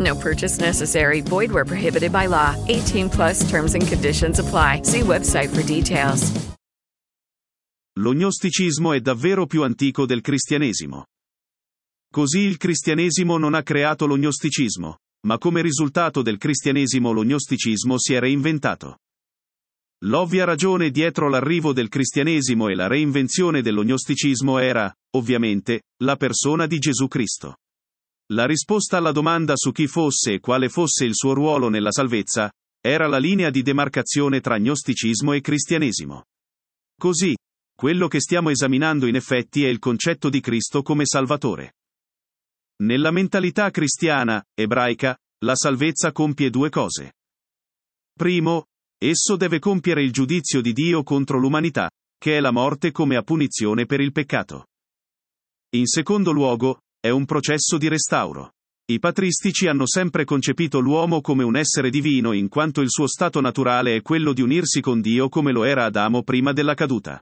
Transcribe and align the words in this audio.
No 0.00 0.14
purchase 0.16 0.58
necessary. 0.58 1.20
Void 1.20 1.50
where 1.50 1.64
prohibited 1.64 2.10
by 2.10 2.26
law. 2.26 2.54
18 2.68 3.08
plus 3.08 3.48
terms 3.50 3.74
and 3.74 3.86
conditions 3.86 4.38
apply. 4.38 4.82
See 4.82 5.00
website 5.00 5.48
for 5.48 5.62
details. 5.62 6.32
Lo 7.98 8.12
gnosticismo 8.12 8.92
è 8.92 9.00
davvero 9.00 9.46
più 9.46 9.62
antico 9.62 10.04
del 10.04 10.20
cristianesimo. 10.20 11.04
Così 12.12 12.40
il 12.40 12.56
cristianesimo 12.56 13.38
non 13.38 13.54
ha 13.54 13.62
creato 13.62 14.06
lo 14.06 14.16
gnosticismo, 14.16 14.98
ma 15.26 15.38
come 15.38 15.62
risultato 15.62 16.22
del 16.22 16.38
cristianesimo 16.38 17.12
lo 17.12 17.22
gnosticismo 17.22 17.96
si 17.98 18.14
è 18.14 18.18
reinventato. 18.18 18.98
L'ovvia 20.04 20.44
ragione 20.44 20.90
dietro 20.90 21.28
l'arrivo 21.28 21.72
del 21.72 21.88
cristianesimo 21.88 22.68
e 22.68 22.74
la 22.74 22.88
reinvenzione 22.88 23.62
dello 23.62 23.84
gnosticismo 23.84 24.58
era, 24.58 24.92
ovviamente, 25.16 25.82
la 26.02 26.16
persona 26.16 26.66
di 26.66 26.78
Gesù 26.78 27.06
Cristo. 27.06 27.58
La 28.32 28.46
risposta 28.46 28.96
alla 28.96 29.12
domanda 29.12 29.52
su 29.56 29.70
chi 29.70 29.86
fosse 29.86 30.34
e 30.34 30.40
quale 30.40 30.68
fosse 30.68 31.04
il 31.04 31.14
suo 31.14 31.34
ruolo 31.34 31.68
nella 31.68 31.92
salvezza, 31.92 32.50
era 32.80 33.06
la 33.06 33.18
linea 33.18 33.50
di 33.50 33.62
demarcazione 33.62 34.40
tra 34.40 34.58
gnosticismo 34.58 35.32
e 35.32 35.40
cristianesimo. 35.40 36.24
Così, 36.98 37.36
quello 37.74 38.08
che 38.08 38.20
stiamo 38.20 38.50
esaminando 38.50 39.06
in 39.06 39.16
effetti 39.16 39.64
è 39.64 39.68
il 39.68 39.78
concetto 39.78 40.30
di 40.30 40.40
Cristo 40.40 40.82
come 40.82 41.04
Salvatore. 41.04 41.74
Nella 42.82 43.10
mentalità 43.10 43.70
cristiana, 43.70 44.42
ebraica, 44.54 45.16
la 45.44 45.54
salvezza 45.54 46.12
compie 46.12 46.50
due 46.50 46.70
cose. 46.70 47.12
Primo, 48.16 48.66
esso 48.98 49.36
deve 49.36 49.58
compiere 49.58 50.02
il 50.02 50.12
giudizio 50.12 50.60
di 50.60 50.72
Dio 50.72 51.02
contro 51.02 51.38
l'umanità, 51.38 51.90
che 52.16 52.36
è 52.36 52.40
la 52.40 52.52
morte 52.52 52.90
come 52.90 53.16
a 53.16 53.22
punizione 53.22 53.86
per 53.86 54.00
il 54.00 54.12
peccato. 54.12 54.66
In 55.74 55.86
secondo 55.86 56.30
luogo, 56.30 56.80
è 57.04 57.10
un 57.10 57.26
processo 57.26 57.76
di 57.76 57.86
restauro. 57.88 58.52
I 58.86 58.98
patristici 58.98 59.66
hanno 59.66 59.86
sempre 59.86 60.24
concepito 60.24 60.80
l'uomo 60.80 61.20
come 61.20 61.44
un 61.44 61.54
essere 61.54 61.90
divino 61.90 62.32
in 62.32 62.48
quanto 62.48 62.80
il 62.80 62.88
suo 62.88 63.06
stato 63.06 63.42
naturale 63.42 63.94
è 63.94 64.00
quello 64.00 64.32
di 64.32 64.40
unirsi 64.40 64.80
con 64.80 65.02
Dio 65.02 65.28
come 65.28 65.52
lo 65.52 65.64
era 65.64 65.84
Adamo 65.84 66.22
prima 66.22 66.54
della 66.54 66.72
caduta. 66.72 67.20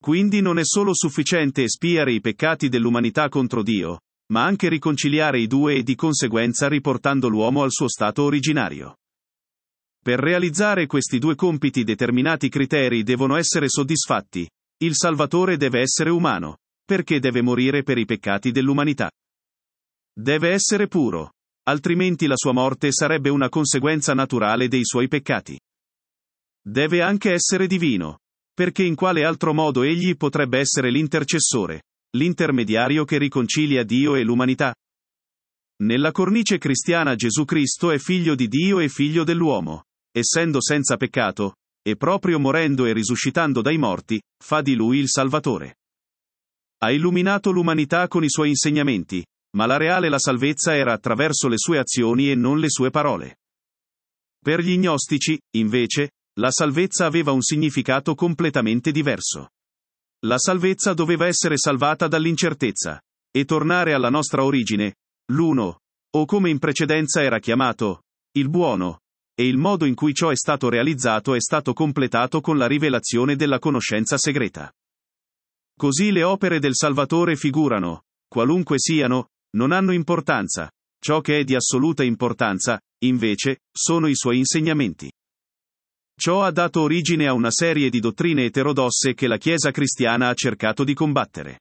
Quindi 0.00 0.40
non 0.40 0.60
è 0.60 0.64
solo 0.64 0.94
sufficiente 0.94 1.64
espiare 1.64 2.12
i 2.12 2.20
peccati 2.20 2.68
dell'umanità 2.68 3.28
contro 3.28 3.64
Dio, 3.64 4.02
ma 4.30 4.44
anche 4.44 4.68
riconciliare 4.68 5.40
i 5.40 5.48
due 5.48 5.74
e 5.74 5.82
di 5.82 5.96
conseguenza 5.96 6.68
riportando 6.68 7.26
l'uomo 7.26 7.64
al 7.64 7.72
suo 7.72 7.88
stato 7.88 8.22
originario. 8.22 8.98
Per 10.00 10.20
realizzare 10.20 10.86
questi 10.86 11.18
due 11.18 11.34
compiti 11.34 11.82
determinati 11.82 12.48
criteri 12.48 13.02
devono 13.02 13.34
essere 13.34 13.68
soddisfatti. 13.68 14.48
Il 14.84 14.94
Salvatore 14.94 15.56
deve 15.56 15.80
essere 15.80 16.10
umano, 16.10 16.58
perché 16.88 17.20
deve 17.20 17.42
morire 17.42 17.82
per 17.82 17.98
i 17.98 18.06
peccati 18.06 18.50
dell'umanità. 18.50 19.10
Deve 20.10 20.52
essere 20.52 20.88
puro, 20.88 21.32
altrimenti 21.64 22.26
la 22.26 22.34
sua 22.34 22.52
morte 22.52 22.92
sarebbe 22.92 23.28
una 23.28 23.50
conseguenza 23.50 24.14
naturale 24.14 24.68
dei 24.68 24.86
suoi 24.86 25.06
peccati. 25.06 25.60
Deve 26.64 27.02
anche 27.02 27.30
essere 27.30 27.66
divino, 27.66 28.20
perché 28.54 28.84
in 28.84 28.94
quale 28.94 29.22
altro 29.22 29.52
modo 29.52 29.82
egli 29.82 30.16
potrebbe 30.16 30.60
essere 30.60 30.90
l'intercessore, 30.90 31.82
l'intermediario 32.16 33.04
che 33.04 33.18
riconcilia 33.18 33.84
Dio 33.84 34.14
e 34.14 34.22
l'umanità? 34.22 34.74
Nella 35.82 36.10
cornice 36.10 36.56
cristiana 36.56 37.16
Gesù 37.16 37.44
Cristo 37.44 37.90
è 37.90 37.98
figlio 37.98 38.34
di 38.34 38.48
Dio 38.48 38.80
e 38.80 38.88
figlio 38.88 39.24
dell'uomo, 39.24 39.82
essendo 40.10 40.62
senza 40.62 40.96
peccato, 40.96 41.56
e 41.86 41.96
proprio 41.96 42.38
morendo 42.40 42.86
e 42.86 42.94
risuscitando 42.94 43.60
dai 43.60 43.76
morti, 43.76 44.18
fa 44.42 44.62
di 44.62 44.74
lui 44.74 45.00
il 45.00 45.08
Salvatore. 45.10 45.74
Ha 46.80 46.90
illuminato 46.92 47.50
l'umanità 47.50 48.06
con 48.06 48.22
i 48.22 48.30
suoi 48.30 48.50
insegnamenti, 48.50 49.24
ma 49.56 49.66
la 49.66 49.76
reale 49.76 50.08
la 50.08 50.18
salvezza 50.18 50.76
era 50.76 50.92
attraverso 50.92 51.48
le 51.48 51.56
sue 51.56 51.78
azioni 51.78 52.30
e 52.30 52.34
non 52.34 52.58
le 52.58 52.68
sue 52.68 52.90
parole. 52.90 53.38
Per 54.40 54.60
gli 54.60 54.78
gnostici, 54.78 55.38
invece, 55.56 56.10
la 56.38 56.50
salvezza 56.50 57.06
aveva 57.06 57.32
un 57.32 57.42
significato 57.42 58.14
completamente 58.14 58.92
diverso. 58.92 59.50
La 60.24 60.38
salvezza 60.38 60.94
doveva 60.94 61.26
essere 61.26 61.56
salvata 61.56 62.06
dall'incertezza, 62.06 63.00
e 63.30 63.44
tornare 63.44 63.92
alla 63.92 64.08
nostra 64.08 64.44
origine, 64.44 64.94
l'uno, 65.32 65.80
o 66.14 66.24
come 66.24 66.48
in 66.50 66.58
precedenza 66.58 67.22
era 67.22 67.40
chiamato, 67.40 68.02
il 68.36 68.48
buono, 68.48 69.00
e 69.34 69.46
il 69.46 69.56
modo 69.56 69.84
in 69.84 69.94
cui 69.94 70.14
ciò 70.14 70.30
è 70.30 70.36
stato 70.36 70.68
realizzato 70.68 71.34
è 71.34 71.40
stato 71.40 71.72
completato 71.72 72.40
con 72.40 72.56
la 72.56 72.66
rivelazione 72.66 73.36
della 73.36 73.58
conoscenza 73.58 74.16
segreta. 74.16 74.72
Così 75.78 76.10
le 76.10 76.24
opere 76.24 76.58
del 76.58 76.74
Salvatore 76.74 77.36
figurano, 77.36 78.02
qualunque 78.28 78.80
siano, 78.80 79.28
non 79.54 79.70
hanno 79.70 79.92
importanza, 79.92 80.72
ciò 81.00 81.20
che 81.20 81.38
è 81.38 81.44
di 81.44 81.54
assoluta 81.54 82.02
importanza, 82.02 82.80
invece, 83.04 83.58
sono 83.70 84.08
i 84.08 84.16
suoi 84.16 84.38
insegnamenti. 84.38 85.08
Ciò 86.18 86.42
ha 86.42 86.50
dato 86.50 86.80
origine 86.80 87.28
a 87.28 87.32
una 87.32 87.52
serie 87.52 87.90
di 87.90 88.00
dottrine 88.00 88.46
eterodosse 88.46 89.14
che 89.14 89.28
la 89.28 89.36
Chiesa 89.36 89.70
cristiana 89.70 90.30
ha 90.30 90.34
cercato 90.34 90.82
di 90.82 90.94
combattere. 90.94 91.60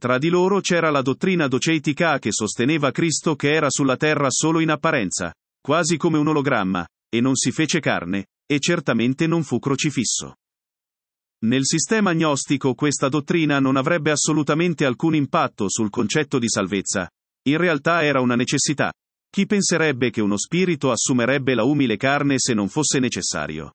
Tra 0.00 0.16
di 0.16 0.30
loro 0.30 0.60
c'era 0.60 0.88
la 0.88 1.02
dottrina 1.02 1.48
doceitica 1.48 2.18
che 2.18 2.32
sosteneva 2.32 2.92
Cristo 2.92 3.36
che 3.36 3.52
era 3.52 3.68
sulla 3.68 3.98
terra 3.98 4.28
solo 4.30 4.58
in 4.60 4.70
apparenza, 4.70 5.34
quasi 5.60 5.98
come 5.98 6.16
un 6.16 6.28
ologramma, 6.28 6.88
e 7.10 7.20
non 7.20 7.36
si 7.36 7.52
fece 7.52 7.78
carne, 7.78 8.28
e 8.50 8.58
certamente 8.58 9.26
non 9.26 9.42
fu 9.42 9.58
crocifisso. 9.58 10.36
Nel 11.44 11.64
sistema 11.64 12.12
gnostico 12.12 12.74
questa 12.74 13.08
dottrina 13.08 13.58
non 13.58 13.76
avrebbe 13.76 14.12
assolutamente 14.12 14.84
alcun 14.84 15.14
impatto 15.14 15.68
sul 15.68 15.90
concetto 15.90 16.38
di 16.38 16.48
salvezza. 16.48 17.08
In 17.48 17.56
realtà 17.56 18.04
era 18.04 18.20
una 18.20 18.36
necessità, 18.36 18.92
chi 19.28 19.46
penserebbe 19.46 20.10
che 20.10 20.20
uno 20.20 20.36
spirito 20.36 20.90
assumerebbe 20.90 21.54
la 21.54 21.64
umile 21.64 21.96
carne 21.96 22.34
se 22.38 22.54
non 22.54 22.68
fosse 22.68 23.00
necessario? 23.00 23.72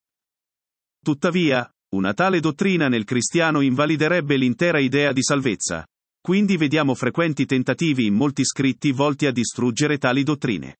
Tuttavia, 1.03 1.69
una 1.95 2.13
tale 2.13 2.39
dottrina 2.39 2.87
nel 2.87 3.05
cristiano 3.05 3.61
invaliderebbe 3.61 4.37
l'intera 4.37 4.79
idea 4.79 5.11
di 5.11 5.23
salvezza. 5.23 5.85
Quindi 6.21 6.57
vediamo 6.57 6.93
frequenti 6.93 7.45
tentativi 7.45 8.05
in 8.05 8.13
molti 8.13 8.45
scritti 8.45 8.91
volti 8.91 9.25
a 9.25 9.31
distruggere 9.31 9.97
tali 9.97 10.23
dottrine. 10.23 10.77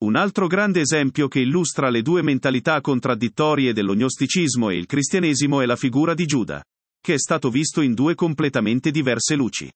Un 0.00 0.14
altro 0.14 0.46
grande 0.46 0.80
esempio 0.80 1.26
che 1.26 1.40
illustra 1.40 1.90
le 1.90 2.02
due 2.02 2.22
mentalità 2.22 2.80
contraddittorie 2.80 3.72
dello 3.72 3.94
gnosticismo 3.94 4.70
e 4.70 4.76
il 4.76 4.86
cristianesimo 4.86 5.60
è 5.60 5.66
la 5.66 5.74
figura 5.74 6.14
di 6.14 6.24
Giuda, 6.24 6.62
che 7.00 7.14
è 7.14 7.18
stato 7.18 7.50
visto 7.50 7.80
in 7.80 7.94
due 7.94 8.14
completamente 8.14 8.92
diverse 8.92 9.34
luci. 9.34 9.68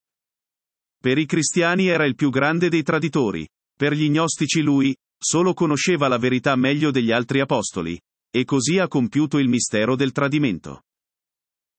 Per 1.01 1.19
i 1.19 1.27
cristiani 1.27 1.89
era 1.89 2.07
il 2.07 2.15
più 2.15 2.31
grande 2.31 2.69
dei 2.69 2.85
traditori, 2.85 3.49
per 3.77 3.95
gli 3.95 4.09
gnostici 4.09 4.61
lui, 4.61 4.95
solo 5.19 5.55
conosceva 5.55 6.07
la 6.07 6.19
verità 6.19 6.55
meglio 6.55 6.93
degli 6.93 7.11
altri 7.11 7.41
apostoli, 7.41 8.01
e 8.31 8.45
così 8.45 8.79
ha 8.79 8.87
compiuto 8.87 9.39
il 9.39 9.49
mistero 9.49 9.97
del 9.97 10.13
tradimento. 10.13 10.83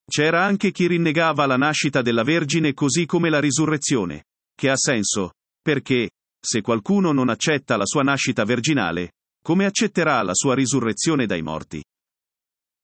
C'era 0.06 0.44
anche 0.44 0.72
chi 0.72 0.88
rinnegava 0.88 1.46
la 1.46 1.56
nascita 1.56 2.02
della 2.02 2.24
Vergine 2.24 2.74
così 2.74 3.06
come 3.06 3.30
la 3.30 3.40
risurrezione, 3.40 4.26
che 4.54 4.70
ha 4.70 4.76
senso, 4.76 5.32
perché, 5.62 6.10
se 6.46 6.62
qualcuno 6.62 7.14
non 7.14 7.30
accetta 7.30 7.78
la 7.78 7.86
sua 7.86 8.04
nascita 8.04 8.44
virginale, 8.44 9.14
come 9.42 9.66
accetterà 9.66 10.22
la 10.24 10.34
sua 10.34 10.54
risurrezione 10.54 11.26
dai 11.26 11.42
morti? 11.42 11.82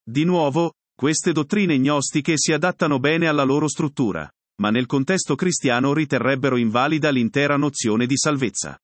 Di 0.02 0.24
nuovo, 0.24 0.72
queste 0.96 1.32
dottrine 1.32 1.78
gnostiche 1.78 2.34
si 2.36 2.52
adattano 2.52 2.98
bene 2.98 3.26
alla 3.28 3.44
loro 3.44 3.68
struttura, 3.68 4.30
ma 4.60 4.70
nel 4.70 4.86
contesto 4.86 5.34
cristiano 5.34 5.92
riterrebbero 5.92 6.56
invalida 6.56 7.10
l'intera 7.10 7.56
nozione 7.56 8.06
di 8.06 8.16
salvezza. 8.16 8.78